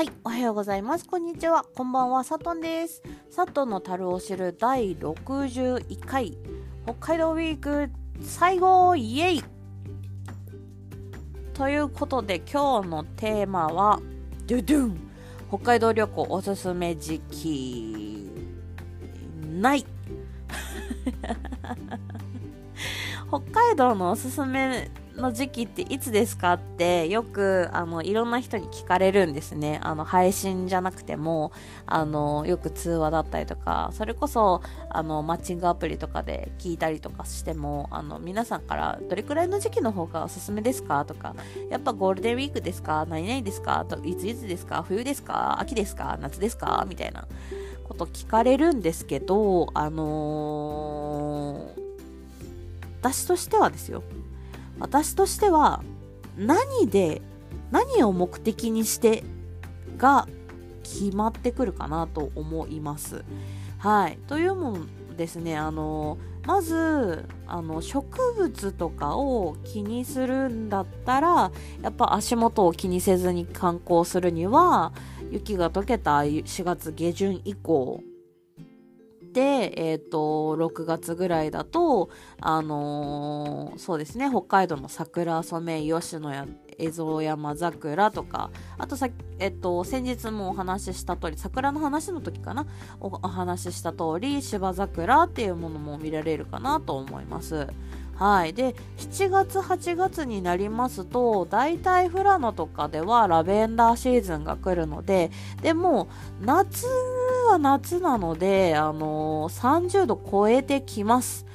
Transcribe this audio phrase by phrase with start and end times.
[0.00, 1.04] はい、おはようございます。
[1.04, 1.62] こんにちは。
[1.76, 3.02] こんばんは、さとんです。
[3.36, 6.38] 佐藤の樽を知る第61回、
[6.86, 7.90] 北海道ウィーク
[8.22, 9.44] 最後、イエイ
[11.52, 14.00] ということで、今日のテーマは、
[14.46, 14.98] ドゥドゥン
[15.48, 18.26] 北海道旅行おすすめ時期、
[19.52, 19.84] ない
[23.28, 24.90] 北海道のおすすめ
[25.20, 29.78] の時期っていつですかってよくあのいろんな人に聞かれるんですね。
[29.82, 31.52] あの配信じゃなくても
[31.86, 41.04] あのよく通話だったりとかそれこそあのマッチングアプリとかで聞いたりとかしてもあの皆さんからどれくらいの時期の方がおすすめですか？
[41.04, 41.36] とか
[41.70, 43.06] やっぱゴールデンウィークですか？
[43.06, 43.84] 何々ですか？
[43.88, 44.82] といついつですか？
[44.82, 45.60] 冬ですか？
[45.60, 46.18] 秋ですか？
[46.20, 46.84] 夏ですか？
[46.88, 47.28] みたいな
[47.84, 51.80] こと聞かれるんですけどあのー
[53.02, 54.02] 私としてはですよ。
[54.80, 55.82] 私としては
[56.36, 57.22] 何で
[57.70, 59.22] 何を目的にして
[59.96, 60.26] が
[60.82, 63.24] 決まってくるかなと思います。
[63.78, 74.92] はいというもんですねあのまずあの植物とかを気にするんだったらやっぱ足元を気にせずに観光するには
[75.30, 78.02] 雪が溶けた4月下旬以降
[79.32, 86.46] で、えっ、ー、と、6月ぐらいだと、あのー、そうですね、北海道の桜染め、吉野や、
[86.78, 92.66] 蝦夷山桜とか、あとさ、えっ、ー、と、先日もお話しした通り、桜の話の時かな、
[93.00, 97.68] おお話しした通り、芝桜っていうものも見られるかなと思います。
[98.20, 98.52] はい。
[98.52, 105.30] で、7月、8月になりますと、大体富良野とかではラベンダーシーズンが来るので、
[105.62, 106.06] でも、
[106.42, 106.86] 夏
[107.50, 111.46] は夏なので、あのー、30度超えてきます。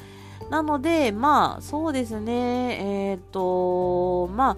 [0.50, 4.58] なので、まあ、そうですね、えっ、ー、と、まあ、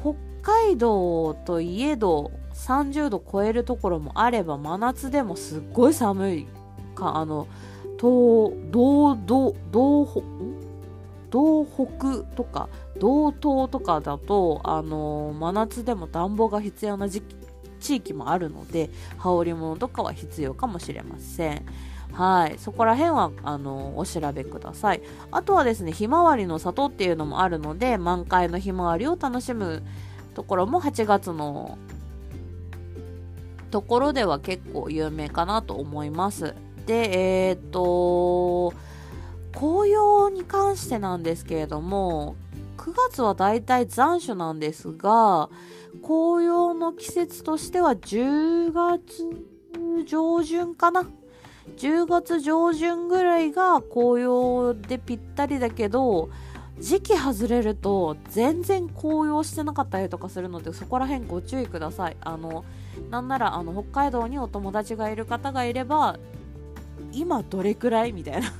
[0.00, 6.46] 北海道といえど、30度超えるところもあれば、真夏でもすっごい寒い
[6.94, 7.46] か、あの、
[7.98, 10.22] 東、道、道、道、
[11.30, 12.68] 道北とか
[12.98, 17.36] 道東とかだと、あのー、真夏でも暖房が必要な時期
[17.80, 21.66] 地域もあるので羽織物とかは必要かもしれません。
[22.12, 22.58] はい。
[22.58, 25.02] そこら辺は、あの、お調べください。
[25.30, 29.82] あとはですね、ひまわりの里っていうのもあるので、満開のひまわりを楽しむ
[30.34, 31.78] ところも8月の
[33.70, 36.54] ところでは結構有名かなと思います。
[36.86, 38.74] で、えー、っと、
[39.56, 42.36] 紅葉に関してなんですけれども、
[42.80, 45.50] 9月はだいたい残暑なんですが、
[46.02, 51.04] 紅葉の季節としては10月上旬かな。
[51.76, 56.30] 10月上旬ぐらいが紅葉でぴったりだけど、
[56.78, 62.64] 時期外れると全然紅葉してなかったりとかするのでそこら辺ご注意くださいあの
[63.10, 66.18] なんならあの北海道にお友達がいる方がいれば
[67.12, 68.50] 今どれくらいみたいな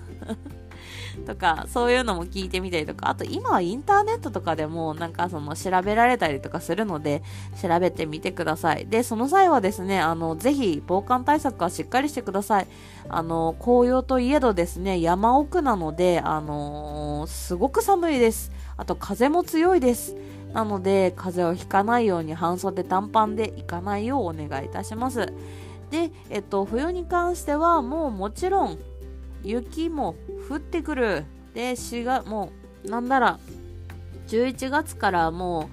[1.26, 7.22] とか、そういうのも聞いてみたりとか、あと今はインターネットとかでもなんかその調べられたりとかするので、
[7.60, 8.86] 調べてみてください。
[8.86, 12.66] で、その際はですね、あの、ぜひ防寒対策はしっかりしてください。
[13.08, 18.52] あの、紅葉といえどですね、山奥なので、あのー、すごく寒いです。
[18.76, 20.16] あと風も強いです。
[20.52, 25.32] なので、風邪をひかないように半袖短パンで行かないようお願いいたします。
[25.90, 28.78] で、えっと、冬に関してはもうもちろん
[29.42, 30.14] 雪も
[30.48, 31.24] 降ってくる。
[31.54, 32.52] で、4月、も
[32.84, 33.38] う、なんなら、
[34.28, 35.68] 11月からも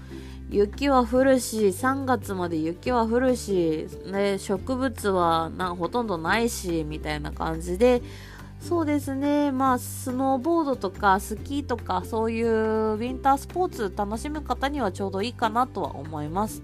[0.51, 8.01] う、雪は降るし、3月まで雪は降るし、で、植物はなほとんどないし、みたいな感じで、
[8.59, 16.63] そうですね、まあ、スノーボードとかスキーとか、そういうウィンタースポーツ楽しむ方にはちょうどいいかなとは思います。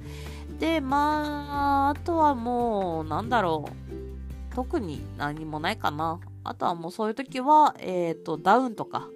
[0.59, 4.55] で、まあ、あとはもう、なんだろう。
[4.55, 6.19] 特に何もないかな。
[6.43, 9.07] あとはもうそういう時は、えっ、ー、と、ダウンとか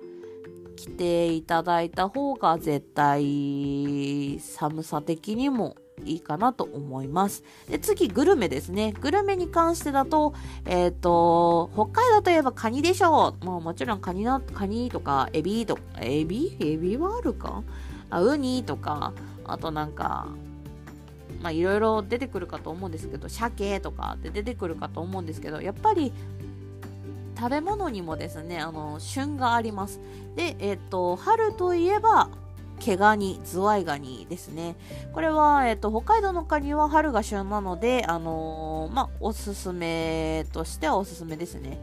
[0.75, 5.75] 着ていただいた方が絶対寒さ的にも
[6.05, 7.43] いいかなと思います。
[7.69, 8.93] で、次、グルメですね。
[9.01, 10.33] グルメに関してだと、
[10.65, 13.45] えっ、ー、と、北海道といえばカニでしょう。
[13.45, 16.55] まあもちろんカニな、カニとか、エビとか、エビ？
[16.59, 17.63] エビはあるか？
[18.09, 19.13] あウニとか、
[19.43, 20.27] あとなんか、
[21.41, 26.13] まあいろいろ出てくるかと思うんですけど、鮭とかって出てくるかと思うんですけど、やっぱり
[27.37, 29.99] 食べ物にもですね、あの、旬があります。
[30.35, 32.29] で、えっと、春といえば、
[32.79, 34.75] 毛ガニ、ズワイガニですね。
[35.13, 41.79] これは、えっと、北海道のカニは春が旬なので、あのー、まあ、おすすめとしてはおすすめですね。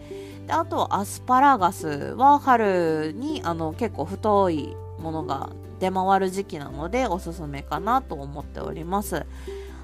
[0.47, 9.27] で、あと、アスパラガスは春に、あの、結構太いものが出回る時期なので、おすすめかなと思っております。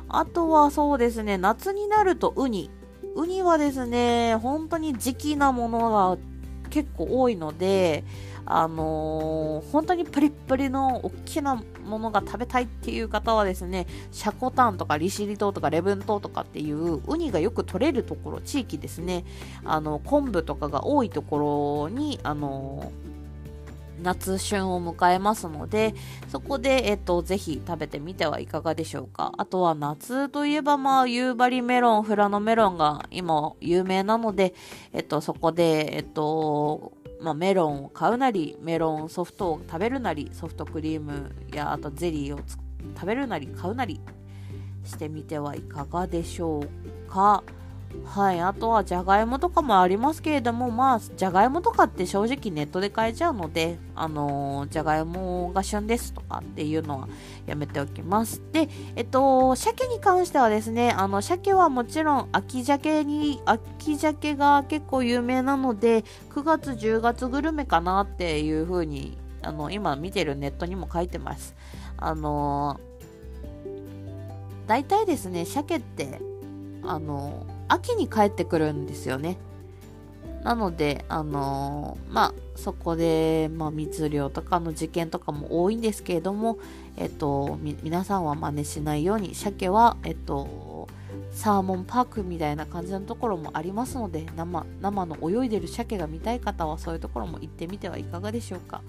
[0.09, 2.71] あとはそうですね、夏になるとウニ。
[3.17, 6.19] ウニはですね、本当に時期なものが
[6.71, 8.05] 結構多いので、
[8.47, 19.25] あのー、本当にプリップリの大きなものが食べたいっていう方はですね、シャコタンとか利尻島とか礼文島とかっていうウニがよく取れるところ、地域ですね、
[19.65, 23.20] あの、昆布とかが多いところに、あのー
[24.03, 25.95] 夏旬を迎えますので、
[26.29, 29.33] そこで、えっと、ぜひ食べてみてはいかがでしょうか。
[29.39, 34.55] あとは夏といえば、まあ、夕張メロン、富良野メロンが今有名なので、
[34.93, 42.41] えっと、そこで、えっと、まあ、メロンを買うなり、メロンソフトを食べるなり、ソフトクリームやあとゼリーを
[42.95, 44.01] 食べるなり、買うなり
[44.85, 47.45] してみてはいかがでしょうか。
[48.05, 57.09] はい、あとはじゃがいもとかもありますけれども、まあ、じゃがいもとかって正直ネットで買えちゃうので、あの、じゃがいもが旬ですとかっていうのは
[57.47, 58.43] やめておきます。
[58.53, 71.55] で、えっと、鮭に関してはですね、あの、鮭はもちろん秋鮭に、秋鮭が結構有名なので、9月、10月グルメかなっていう風に、あの、今見てるネットにも書いてます。
[71.97, 76.21] あのー、大体ですね、鮭って、
[76.83, 79.39] あの秋に帰ってくるんですよね。
[80.43, 86.59] なので、あのー、まあ、そこで、まあ、密漁とかの事件とかも多いんですけれども、
[86.97, 90.89] えっと、皆さんは真似しないように、鮭は、えっと、
[91.31, 98.81] サーモンパークみたいな感じのところもありますので、生、生の泳いでる鮭が見たい方はそういうところも行ってみてはいかがでしょうか。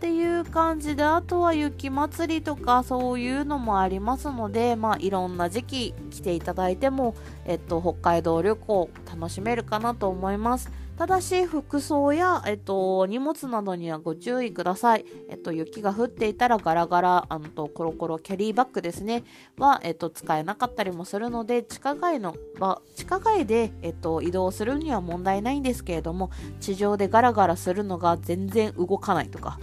[0.00, 7.14] っていう感じで、あとは雪祭りとかそういうのもありますので、まあいろんな時期来ていただいても、
[7.44, 10.70] えっと、北海道旅行楽しめるかなと思います。
[11.00, 15.06] ただし、服装や、えっと、荷物などにはご注意ください。
[15.30, 19.24] えっと、雪が降っていたらガラガラ、あのと、コロコロキャリーバッグですね、
[19.56, 26.30] は、えっと、使えなかったりもするので、地下街の、ま地下街で、えっと、移動するには問題ないんですけれども、
[26.60, 29.58] 地上でガラガラするのが全然動かないとか、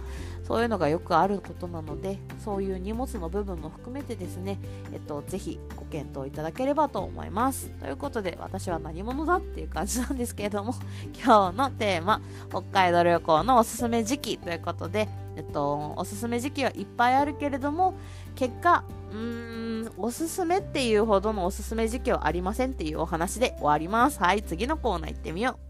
[0.48, 4.58] そういうのがよくあることなので、そういう荷物の部分も含めてですね、
[4.94, 7.68] えっと、ぜひご検討いただければと思います。
[7.68, 10.72] ということで、私は何者だっていう感じなんですけれども、
[11.22, 15.06] 今日のテーマ、北海道旅行のおすすめ時期ということで、
[15.36, 17.92] えっと、おすすめ時期はいっぱいあるけれども、
[18.34, 24.18] 結果、うーん、おすすめっていうほどのおすすめ時期はありませんっていうお話で終わります。
[24.18, 25.67] はい、次のコーナー行ってみよう。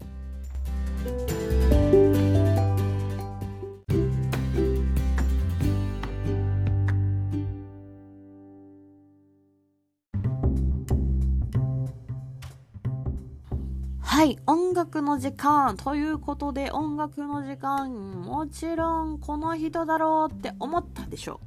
[14.19, 15.77] はい、音楽の時間。
[15.77, 17.89] ということで音楽の時間。
[18.21, 21.39] もちろんこの人だろうって思ったでしょ。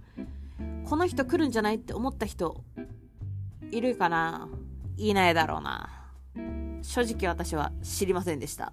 [0.86, 2.64] この人来るんじゃないって思った人
[3.70, 4.48] いるかな？
[4.96, 5.90] いないだろうな。
[6.80, 8.72] 正直私は知りませんでした。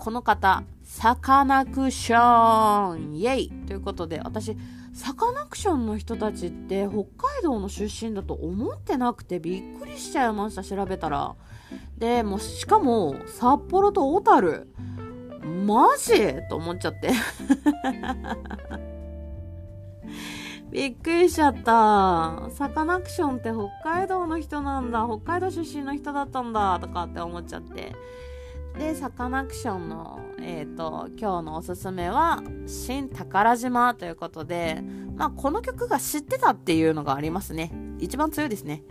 [0.00, 4.56] この方サカナクションイェイということで私
[4.92, 11.36] サカナクションの人たちって北海道の出身だと思ってなくてびっくりしちゃいました調べたら
[11.98, 14.68] で、もうしかも、札幌と小樽。
[15.66, 16.38] マジ？
[16.48, 17.10] と思っちゃって
[20.70, 22.48] びっくりしちゃった。
[22.50, 25.06] サカナクションって北海道の人なんだ。
[25.06, 26.78] 北海道出身の人だったんだ。
[26.80, 27.94] とかって思っちゃって。
[28.78, 34.82] で、サカナクションの、えっ、ー、と、今日のおすすめは、新宝島ということで、
[35.16, 37.72] まあ、この曲が知ってたっていうのがありますね。
[37.98, 38.82] 一番強いですね。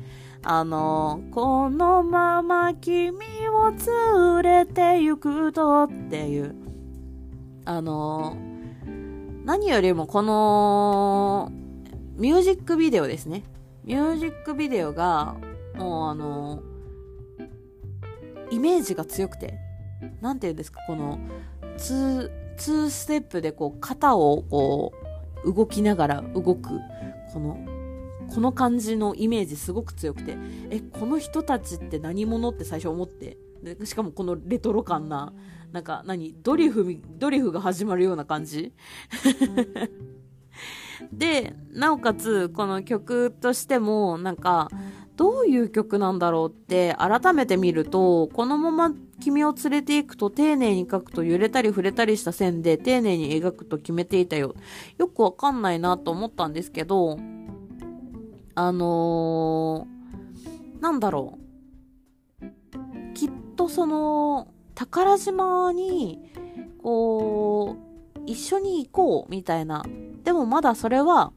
[0.43, 3.17] あの、このまま君
[3.51, 3.71] を
[4.41, 6.55] 連れて行くとっていう、
[7.65, 8.37] あの、
[9.45, 11.51] 何よりもこの、
[12.15, 13.43] ミュージックビデオですね。
[13.83, 15.35] ミュージックビデオが、
[15.75, 16.61] もうあの、
[18.51, 19.57] イメージが強くて、
[20.21, 21.19] なんて言うんですか、この、
[21.77, 24.93] ツー、ツーステップでこう、肩をこ
[25.43, 26.69] う、動きながら動く、
[27.33, 27.57] この、
[28.33, 30.37] この感じのイメージすごく強くて、
[30.69, 35.33] え、この人たちって何者って最初思って、でしかもこのレトロ感な、
[35.71, 38.73] なんか何、ドリフ、ドリフが始まるような感じ。
[41.13, 44.69] で、なおかつ、この曲としても、なんか、
[45.19, 54.55] どういう曲なんだろうって改めて見ると、このまま君を連れて行くと丁寧に描くと揺れたり触れたりした線で丁寧に描くと決めていたよ。
[54.97, 57.19] よくわかんないなと思ったんですけど、
[58.55, 61.37] あのー、なんだろ
[62.41, 63.13] う。
[63.13, 66.31] きっとその、宝島に、
[66.81, 67.75] こ
[68.15, 69.83] う、一緒に行こうみたいな。
[70.23, 71.33] でもまだそれは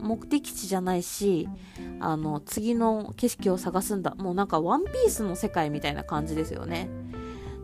[0.00, 1.48] 目的地じゃないし、
[2.00, 4.14] あの次の景色を探すんだ。
[4.16, 6.88] もうなんかワンピースの世界みたいな感じですよね。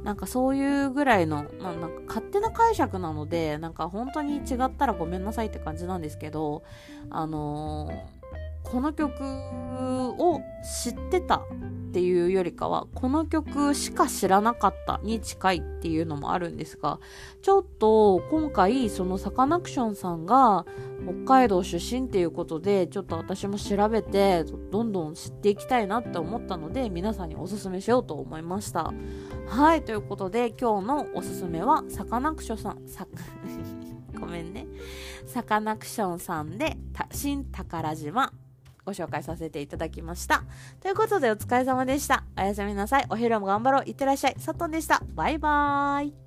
[0.05, 6.63] なんかそういうぐらいの、まあ、なんか勝手な解釈なのでなんか本当に違ったらごめんなさいって感じなんですけど
[7.09, 7.91] あの、
[8.75, 9.23] この曲
[10.19, 10.41] を
[10.83, 11.41] 知ってたっ
[11.93, 16.99] ていうよりかはこの曲しか知らなかったに近いっていうのもあるんですが
[17.41, 20.67] ちょっと今回そのサカナクションさんが
[21.05, 28.93] 北海道出身っていうことでちょっと私も調べてどんどん知っていきたいなって思ったので皆さんにおすすめしようと思いました。
[29.47, 32.79] はいということで今日のおすすめはサカナクションさん
[34.19, 34.67] ごめんね。
[35.27, 36.77] サカナクションさんで
[37.13, 38.33] 新宝島。
[38.85, 40.45] ご紹介させていただきました。
[40.81, 42.25] ということでお疲れ様でした。
[42.37, 43.07] おやすみなさい。
[43.09, 43.85] お昼も頑張ろう。
[43.87, 44.35] いってらっしゃい。
[44.39, 45.03] さっとんでした。
[45.15, 46.24] バイバーイ。